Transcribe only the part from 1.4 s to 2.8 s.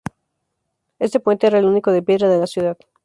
era el único de piedra de la ciudad.